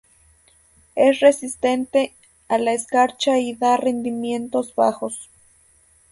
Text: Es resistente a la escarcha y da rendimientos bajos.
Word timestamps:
Es 0.95 1.19
resistente 1.19 2.15
a 2.47 2.57
la 2.57 2.73
escarcha 2.73 3.37
y 3.37 3.53
da 3.53 3.77
rendimientos 3.77 4.73
bajos. 4.73 5.29